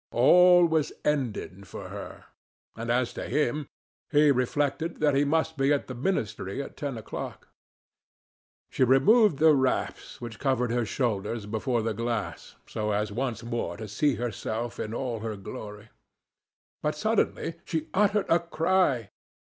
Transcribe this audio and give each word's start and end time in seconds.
All 0.13 0.65
was 0.65 0.91
ended 1.05 1.67
for 1.67 1.89
her. 1.89 2.25
And 2.75 2.89
as 2.89 3.13
to 3.13 3.25
him, 3.25 3.67
he 4.09 4.31
reflected 4.31 4.99
that 4.99 5.13
he 5.13 5.23
must 5.23 5.57
be 5.57 5.71
at 5.71 5.85
the 5.85 5.93
Ministry 5.93 6.59
at 6.59 6.75
ten 6.75 6.97
o'clock. 6.97 7.49
She 8.71 8.83
removed 8.83 9.37
the 9.37 9.53
wraps, 9.53 10.19
which 10.19 10.39
covered 10.39 10.71
her 10.71 10.85
shoulders, 10.87 11.45
before 11.45 11.83
the 11.83 11.93
glass, 11.93 12.55
so 12.65 12.89
as 12.93 13.11
once 13.11 13.43
more 13.43 13.77
to 13.77 13.87
see 13.87 14.15
herself 14.15 14.79
in 14.79 14.95
all 14.95 15.19
her 15.19 15.35
glory. 15.37 15.89
But 16.81 16.95
suddenly 16.95 17.59
she 17.63 17.87
uttered 17.93 18.25
a 18.27 18.39
cry. 18.39 19.11